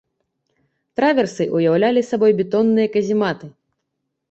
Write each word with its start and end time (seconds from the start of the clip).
Траверсы 0.99 1.43
ўяўлялі 1.57 2.01
сабой 2.09 2.31
бетонныя 2.41 2.87
казематы. 2.99 3.53